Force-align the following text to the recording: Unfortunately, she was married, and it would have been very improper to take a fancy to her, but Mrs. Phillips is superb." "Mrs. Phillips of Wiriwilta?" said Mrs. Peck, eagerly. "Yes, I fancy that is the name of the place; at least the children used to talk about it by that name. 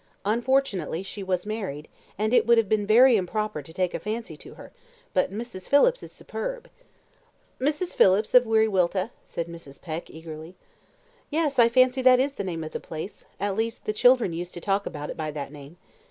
Unfortunately, 0.25 1.03
she 1.03 1.21
was 1.21 1.45
married, 1.45 1.87
and 2.17 2.33
it 2.33 2.47
would 2.47 2.57
have 2.57 2.67
been 2.67 2.87
very 2.87 3.15
improper 3.15 3.61
to 3.61 3.71
take 3.71 3.93
a 3.93 3.99
fancy 3.99 4.35
to 4.35 4.55
her, 4.55 4.71
but 5.13 5.31
Mrs. 5.31 5.69
Phillips 5.69 6.01
is 6.01 6.11
superb." 6.11 6.71
"Mrs. 7.59 7.95
Phillips 7.95 8.33
of 8.33 8.45
Wiriwilta?" 8.47 9.11
said 9.27 9.45
Mrs. 9.45 9.79
Peck, 9.79 10.09
eagerly. 10.09 10.55
"Yes, 11.29 11.59
I 11.59 11.69
fancy 11.69 12.01
that 12.01 12.19
is 12.19 12.33
the 12.33 12.43
name 12.43 12.63
of 12.63 12.71
the 12.71 12.79
place; 12.79 13.25
at 13.39 13.55
least 13.55 13.85
the 13.85 13.93
children 13.93 14.33
used 14.33 14.55
to 14.55 14.59
talk 14.59 14.87
about 14.87 15.11
it 15.11 15.17
by 15.17 15.29
that 15.29 15.51
name. 15.51 15.77